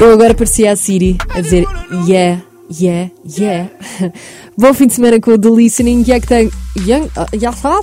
[0.00, 1.64] Eu agora parecia a Siri a dizer
[2.06, 3.70] yeah, yeah, yeah.
[4.56, 6.04] Bom fim de semana com o The Listening.
[6.06, 6.50] Young Thug.
[6.76, 7.08] Young.
[7.38, 7.80] Já fala.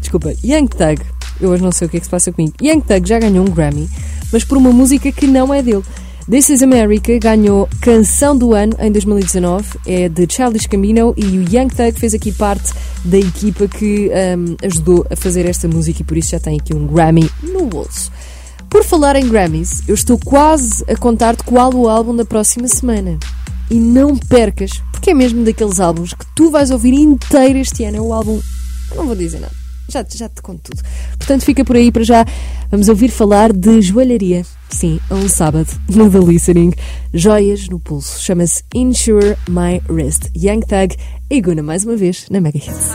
[0.00, 1.02] Desculpa, Young Thug.
[1.40, 2.54] Eu hoje não sei o que é que se passa comigo.
[2.62, 3.88] Young Thug já ganhou um Grammy,
[4.32, 5.82] mas por uma música que não é dele.
[6.30, 11.42] This is America ganhou Canção do Ano em 2019, é de Childish Gambino e o
[11.42, 12.72] Young Thug fez aqui parte
[13.04, 16.72] da equipa que um, ajudou a fazer esta música e por isso já tem aqui
[16.72, 18.12] um Grammy no bolso.
[18.70, 23.18] Por falar em Grammys, eu estou quase a contar-te qual o álbum da próxima semana.
[23.68, 27.96] E não percas, porque é mesmo daqueles álbuns que tu vais ouvir inteiro este ano.
[27.96, 28.40] É o álbum.
[28.94, 29.54] Não vou dizer nada,
[29.88, 30.82] já, já te conto tudo.
[31.18, 32.24] Portanto, fica por aí para já.
[32.70, 34.44] Vamos ouvir falar de joalharia.
[34.70, 36.72] Sim, a um sábado, no The Listening.
[37.12, 38.22] Joias no pulso.
[38.22, 40.30] Chama-se Insure My Wrist.
[40.34, 40.96] Young Thug
[41.30, 42.90] e Guna mais uma vez na Mega Hits.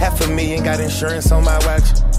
[0.00, 2.09] Half a million got insurance on my watch.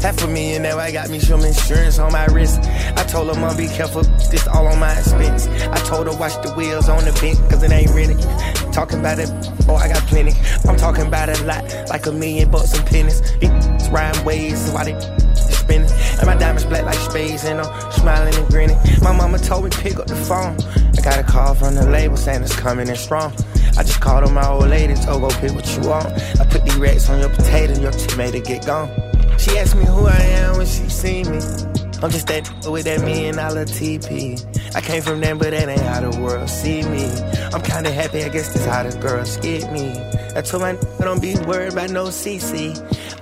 [0.00, 2.60] Half a million now I got me some insurance on my wrist.
[2.96, 5.48] I told her, Mom, be careful, this all on my expense.
[5.48, 8.20] I told her, watch the wheels on the Benz, cause it ain't rented.
[8.72, 9.28] Talking about it,
[9.68, 10.32] oh, I got plenty.
[10.68, 13.20] I'm talking about a lot, like a million bucks and pennies.
[13.40, 14.98] It's rhyme ways, so why they
[15.34, 15.90] spinning?
[16.18, 18.78] And my diamonds black like spades, and I'm smiling and grinning.
[19.02, 20.56] My mama told me, pick up the phone.
[20.96, 23.32] I got a call from the label saying it's coming in strong.
[23.76, 26.06] I just called on my old lady, told go pick what you want.
[26.40, 29.07] I put these racks on your potato, and your tomato get gone.
[29.38, 31.38] She asked me who I am when she seen me.
[32.00, 34.38] I'm just that with that million dollar TP.
[34.76, 37.06] I came from them, but that ain't how the world see me.
[37.52, 39.90] I'm kinda happy, I guess that's how the girls get me.
[40.36, 42.76] I told my don't be worried about no CC.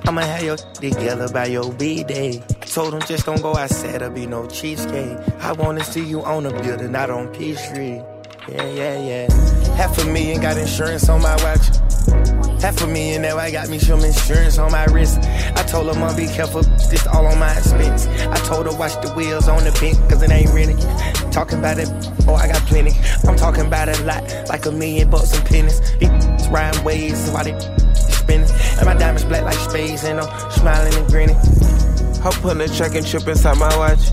[0.06, 2.42] I'ma have your together by your B-day.
[2.50, 5.16] I told them just don't go outside, there'll be no cheesecake.
[5.40, 8.02] I wanna see you on a building, not on Peachtree.
[8.48, 9.74] Yeah, yeah, yeah.
[9.74, 12.25] Half a million got insurance on my watch.
[12.66, 15.20] Half a million now I got me some insurance on my wrist.
[15.20, 18.08] I told her, Mom, be careful, this all on my expense.
[18.08, 20.80] I told her, watch the wheels on the Benz, cause it ain't rented.
[21.30, 21.88] Talking about it,
[22.26, 22.90] oh, I got plenty.
[23.22, 25.78] I'm talking about a lot, like a million bucks and pennies.
[26.00, 26.10] These
[26.84, 27.56] ways, so why they
[27.94, 28.50] spinning?
[28.78, 31.36] And my diamonds black like spades, and I'm smiling and grinning.
[32.26, 34.10] I'm putting a check and chip inside my watch.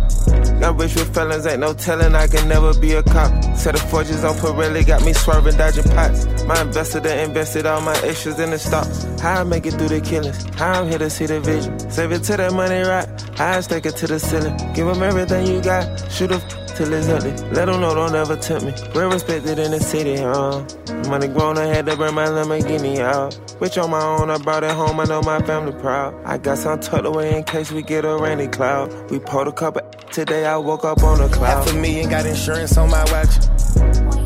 [0.60, 3.32] Got rich with felons, ain't no telling I can never be a cop.
[3.56, 6.28] Set of forges on Pirelli, got me swerving, dodging pots.
[6.44, 9.04] My investor that invested all my extras in the stocks.
[9.20, 11.80] How I make it through the killings, how I'm here to see the vision.
[11.90, 14.58] Save it to that money right, I stake it to the ceiling.
[14.76, 17.08] Give them everything you got, shoot a till it's.
[17.52, 18.74] Let them know don't ever tempt me.
[18.94, 20.64] We're respected in the city, uh.
[21.10, 23.38] Money grown, I had to burn my Lamborghini out.
[23.60, 26.14] Rich on my own, I brought it home, I know my family proud.
[26.26, 29.12] I got some tucked away in case we get a rainy cloud.
[29.12, 31.66] We pulled a couple today, I woke up on a cloud.
[31.66, 33.63] Half a million got insurance on my watch.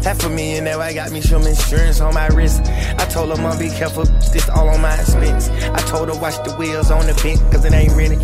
[0.08, 2.62] Half a million now I got me some insurance on my wrist.
[2.64, 5.50] I told her, Mom, be careful, this all on my expense.
[5.50, 8.24] I told her, watch the wheels on the Benz, cause it ain't rented.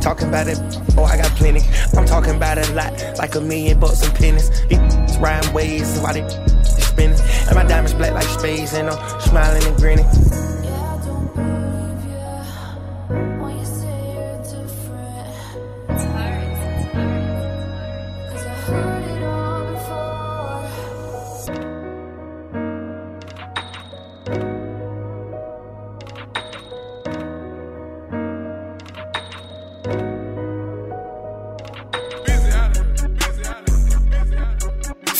[0.00, 0.60] Talking about it,
[0.96, 1.62] oh, I got plenty.
[1.98, 4.48] I'm talking about a lot, like a million bucks and pennies.
[4.68, 6.28] These rhyme ways, so why they
[6.62, 7.18] spinning?
[7.48, 10.06] And my diamonds black like spades, and I'm smiling and grinning.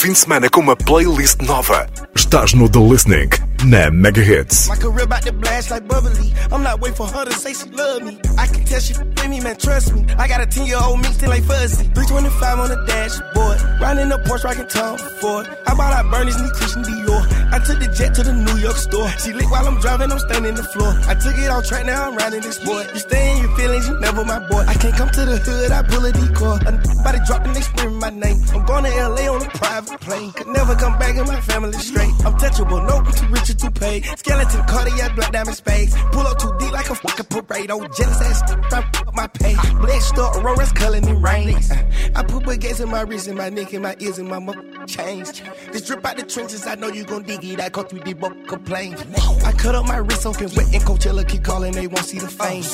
[0.05, 1.89] Fim de semana com uma playlist nova.
[2.15, 3.44] Estás no The Listening.
[3.67, 4.69] Na Mega Hits.
[4.69, 6.33] My career about to blast like bubbly.
[6.53, 8.19] I'm not waiting for her to say she love me.
[8.39, 10.05] I can tell she with me, man, trust me.
[10.19, 11.85] I got a 10 year old me still like fuzzy.
[11.95, 13.59] 325 on the dashboard.
[13.81, 15.47] Riding the Porsche, rocking Tom Ford.
[15.67, 17.21] I bought out Bernie's new Christian Dior.
[17.53, 19.09] I took the jet to the New York store.
[19.19, 20.93] She lit while I'm driving, I'm standing the floor.
[21.09, 22.85] I took it off track, now I'm riding this boy.
[22.93, 24.65] You stay in your feelings, you never my boy.
[24.67, 26.59] I can't come to the hood, I pull a decoy.
[27.05, 28.39] Body dropping, they screaming my name.
[28.53, 30.33] I'm going to LA on a private plane.
[30.33, 32.13] Could never come back in my family straight.
[32.25, 34.05] I'm touchable, no, too rich or too paid.
[34.19, 35.95] Skeleton, cardiac, black diamond spades.
[36.13, 37.71] Pull up too deep like a fucking parade.
[37.71, 38.43] Oh, jealous ass,
[38.73, 39.55] I up my pay.
[39.81, 41.55] Blessed up, Aurora's culling in rain.
[41.55, 41.85] Uh,
[42.17, 44.63] I put baguettes in my wrist, and my neck, and my ears, and my mother
[44.87, 45.43] chains.
[45.73, 47.61] This drip out the trenches, I know you gon' dig it.
[47.61, 48.97] I go through the book complain.
[49.45, 52.29] I cut up my wrist, open wet, and Coachella keep calling, they won't see the
[52.29, 52.65] fame.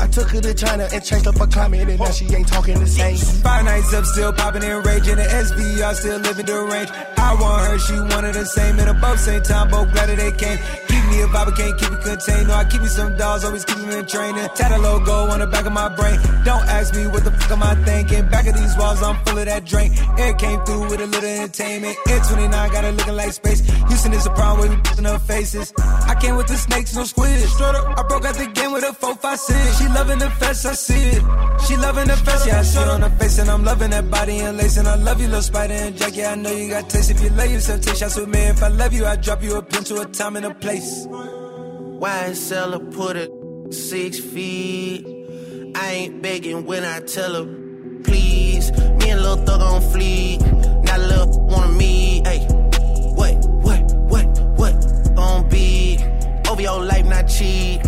[0.00, 2.78] I took her to China and changed up her climate, and now she ain't talking
[2.78, 3.16] the same.
[3.16, 5.16] Five nights up, still popping and raging.
[5.16, 6.90] The SVR still living the range.
[7.16, 8.78] I want her, she wanted the same.
[8.78, 10.58] And above same time, both glad they came.
[10.88, 12.48] Keep me a vibe, I can't keep it contained.
[12.48, 14.48] No, I keep me some dolls, always keep me in training.
[14.54, 16.18] Tat a logo on the back of my brain.
[16.44, 18.28] Don't ask me what the fuck am I thinking.
[18.28, 19.96] Back of these walls, I'm full of that drink.
[20.18, 21.96] Air came through with a little entertainment.
[22.08, 23.60] Air 29 got her looking like space.
[23.88, 25.72] Houston is a problem where we putting her faces.
[25.78, 27.40] I came with the snakes, no squid.
[27.48, 29.78] Straight up, I broke out the game with a 4 5 6.
[29.78, 31.22] She loving the fest, I see it.
[31.66, 33.38] She loving the fest, yeah, I see it on her face.
[33.38, 34.76] And I'm loving that body and lace.
[34.76, 36.16] And I love you, little spider and jack.
[36.16, 37.10] Yeah, I know you got taste.
[37.10, 38.40] If you love yourself, take shots with me.
[38.40, 41.06] If I love you, I drop you a pin to a time and a place.
[41.06, 43.30] Why YSL put it
[43.72, 45.06] six feet.
[45.74, 47.44] I ain't begging when I tell her,
[48.04, 48.72] please.
[48.72, 50.40] Me and Lil Thug on fleek.
[50.84, 52.22] Not little wanna me.
[52.24, 52.46] Hey,
[53.14, 55.18] what, what, what, what?
[55.18, 56.00] On beat.
[56.48, 57.84] Over your life, not cheap.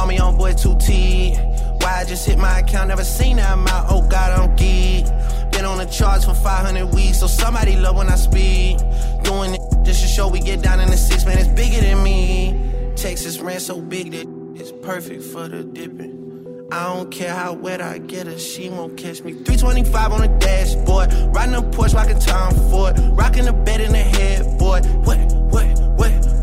[0.00, 1.82] On me on boy 2T.
[1.82, 3.86] Why I just hit my account, never seen that amount.
[3.90, 5.06] Oh God, I'm geek.
[5.52, 8.78] Been on the charts for 500 weeks, so somebody love when I speak.
[9.22, 12.02] Doing it just to show we get down in the six, man, it's bigger than
[12.02, 12.92] me.
[12.96, 14.26] Texas ran so big that
[14.60, 16.68] it's perfect for the dipping.
[16.72, 19.32] I don't care how wet I get her, she won't catch me.
[19.32, 23.98] 325 on the dashboard, riding a Porsche, rocking Tom Ford, rocking the bed in the
[23.98, 24.86] headboard.
[25.04, 25.18] What,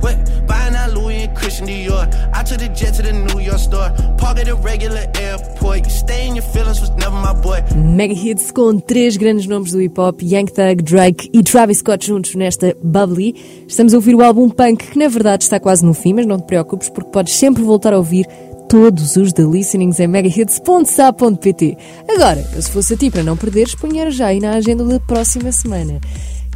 [0.02, 0.16] what?
[0.47, 2.08] Buying out Louis and Christian Dior.
[2.34, 5.86] I took the jet to the New York store, park at a regular airport.
[5.91, 7.62] Stay in your feelings was never my boy.
[7.76, 12.06] Mega hits com três grandes nomes do hip hop: Young Thug, Drake e Travis Scott
[12.06, 13.36] juntos nesta Bubbly.
[13.68, 16.38] Estamos a ouvir o álbum Punk, que na verdade está quase no fim, mas não
[16.38, 18.26] te preocupes porque podes sempre voltar a ouvir
[18.70, 21.78] todos os The Listenings em megahits.sa.pt.
[22.08, 25.52] Agora, se fosse a ti para não perderes, punha já aí na agenda da próxima
[25.52, 26.00] semana.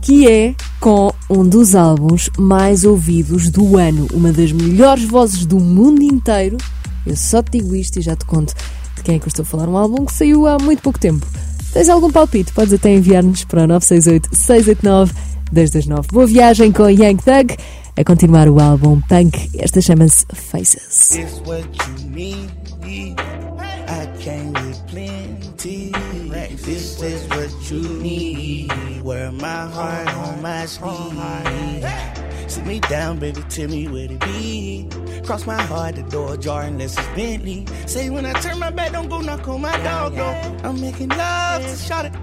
[0.04, 5.62] Que é com um dos álbuns mais ouvidos do ano, uma das melhores vozes do
[5.62, 6.58] mundo inteiro.
[7.08, 8.54] Eu só te digo isto e já te conto
[8.98, 9.70] de quem é que eu estou a falar.
[9.70, 11.26] Um álbum que saiu há muito pouco tempo.
[11.72, 12.52] Tens algum palpite?
[12.52, 16.08] Podes até enviar-nos para o 968-689-229.
[16.12, 17.56] Boa viagem com Young Thug.
[17.96, 21.18] A continuar o álbum Punk, esta chama-se Faces.
[26.64, 28.33] This is what you need.
[29.32, 31.86] My heart on my sleeve.
[32.50, 34.88] Sit me down, baby, tell me where to be.
[35.26, 37.66] Cross my heart, the door ajar unless it's Bentley.
[37.86, 40.36] Say when I turn my back, don't go knock on my dog door.
[40.64, 42.14] I'm making love to shot it.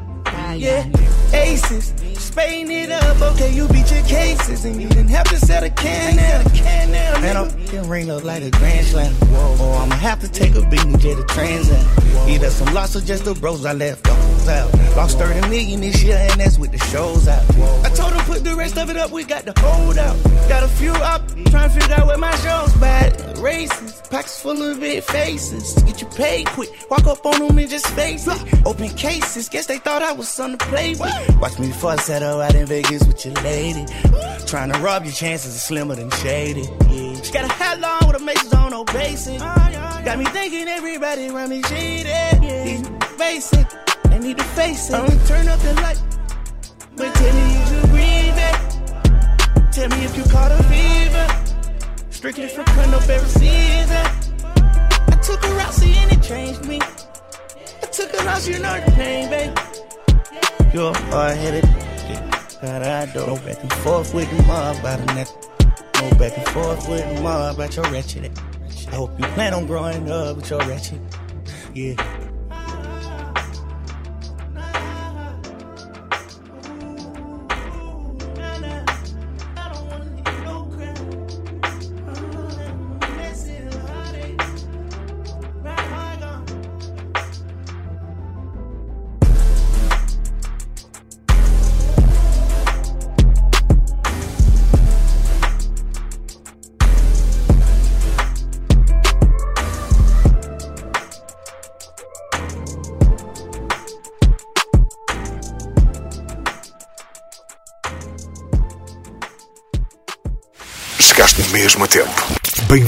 [0.58, 0.86] Yeah,
[1.32, 3.20] aces, Spain it up.
[3.34, 7.20] Okay, you beat your cases, and you didn't have to set a can now.
[7.20, 9.12] Man, I'm can ring up like a grand slam.
[9.22, 11.78] Or oh, I'ma have to take a beating to transit.
[12.28, 14.72] Either some loss or just the bros I left those out.
[14.96, 17.44] Lost 30 million this year, and that's with the shows out.
[17.84, 20.16] I told him put the rest of it up, we got the hold out.
[20.48, 23.38] Got a few up, trying to figure out where my show's bad.
[23.38, 25.74] Races, pockets full of big faces.
[25.84, 28.66] Get you paid quick, walk up on them and just face it.
[28.66, 31.38] Open cases, guess they thought I was something to play with.
[31.38, 33.84] Watch me fuss at her out in Vegas with your lady.
[34.46, 36.62] Trying to rob your chances of slimmer than shady.
[36.88, 37.20] Yeah.
[37.20, 39.38] She got a hat on with a maces on no basic.
[39.42, 42.40] Ah, got me thinking everybody around me shaded.
[42.40, 42.88] These
[43.18, 43.66] basic,
[44.04, 44.94] they need to face it.
[44.94, 46.02] I'ma turn up the light.
[46.96, 48.56] But tell me if you breathe it.
[49.74, 51.26] Tell me if you caught a fever.
[52.10, 54.06] Strictly for cutting up every season.
[55.12, 56.80] I took her out, see, and it changed me.
[56.80, 59.79] I took her out, you know the pain, babe.
[60.72, 61.64] You're hard headed.
[62.62, 63.26] God, I do.
[63.26, 65.28] Go back and forth with the mob about the neck.
[65.94, 68.30] Go back and forth with the mob about your wretched.
[68.86, 71.00] I hope you plan on growing up with your wretched.
[71.74, 72.19] Yeah.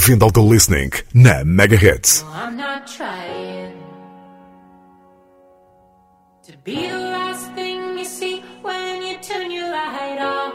[0.02, 2.24] Bem-vindo ao The Listening na Mega Hits.
[2.34, 3.72] I'm not trying
[6.42, 10.54] to be the last thing you see when you turn your light off.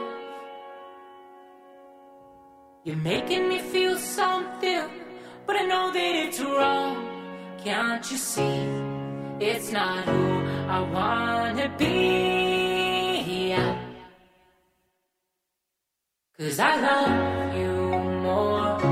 [2.83, 4.89] You're making me feel something,
[5.45, 7.07] but I know that it's wrong.
[7.63, 8.67] Can't you see?
[9.39, 13.55] It's not who I wanna be.
[16.37, 17.71] Cause I love you
[18.23, 18.86] more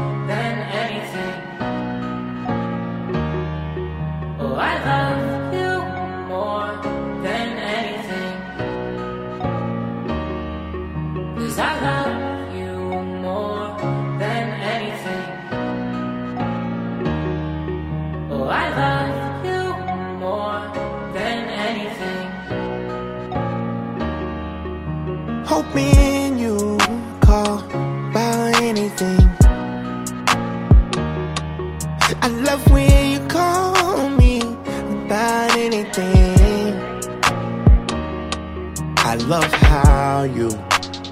[39.27, 40.49] love how you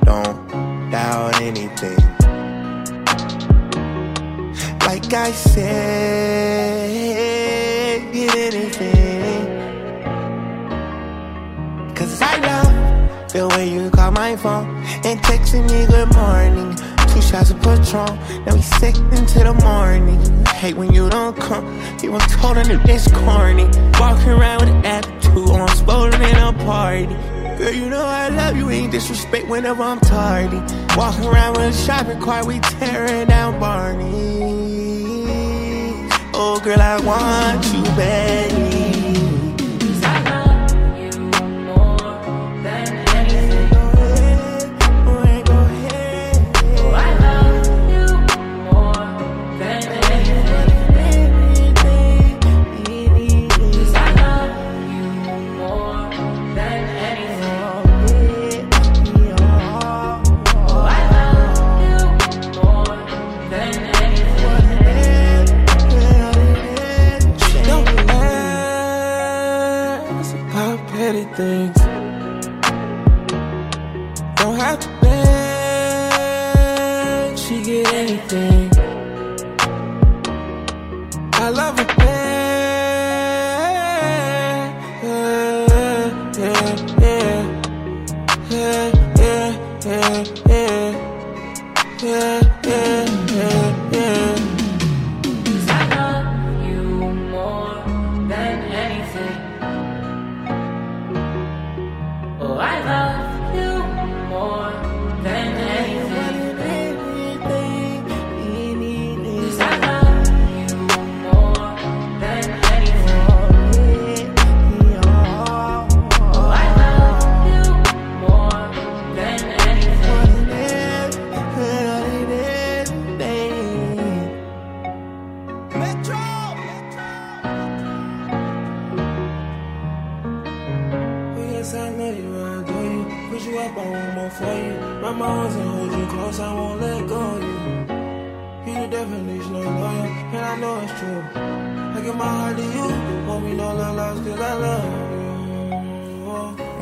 [0.03, 1.97] don't doubt anything.
[4.85, 6.91] Like I said,
[8.13, 9.45] anything.
[11.95, 14.67] Cause I love the way you call my phone
[15.03, 16.75] and texting me good morning.
[17.07, 20.19] Two shots of Patron, now we sick into the morning.
[20.45, 21.65] Hate when you don't come,
[22.03, 23.65] you was told that it's corny.
[23.99, 27.32] Walking around with an attitude, oh, I'm spoiling in a party.
[27.63, 30.61] Girl, you know I love you, ain't disrespect whenever I'm tardy.
[30.97, 34.03] Walking around with a shopping cart, we tearing down Barney.
[36.33, 38.72] Oh, girl, I want you badly.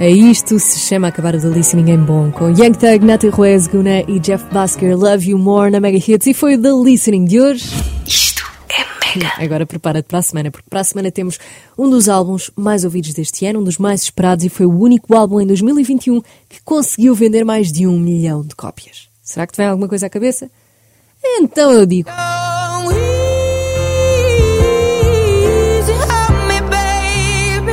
[0.02, 3.68] É isto se chama acabar o The Listening em bom, com Young Thug, Nati Ruiz,
[3.68, 6.26] Guna e Jeff Basker, Love You More na Mega Hits.
[6.26, 7.70] E foi o The Listening de hoje.
[8.08, 9.32] Isto é mega.
[9.38, 11.38] Agora prepara-te para a semana, porque para a semana temos
[11.78, 15.16] um dos álbuns mais ouvidos deste ano, um dos mais esperados, e foi o único
[15.16, 19.08] álbum em 2021 que conseguiu vender mais de um milhão de cópias.
[19.22, 20.49] Será que te vem alguma coisa à cabeça?
[21.24, 22.10] Então eu digo.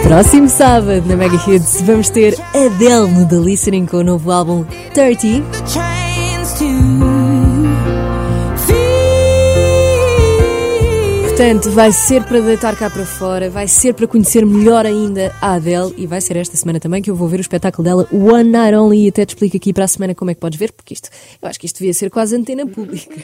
[0.09, 4.65] Próximo sábado, na Mega Hits, vamos ter Adele no The Listening com o novo álbum
[4.95, 5.45] 30.
[11.29, 15.57] Portanto, vai ser para deitar cá para fora, vai ser para conhecer melhor ainda a
[15.57, 18.51] Adele e vai ser esta semana também que eu vou ver o espetáculo dela One
[18.51, 20.73] Night Only e até te explico aqui para a semana como é que podes ver,
[20.73, 21.11] porque isto,
[21.43, 23.15] eu acho que isto devia ser quase antena pública.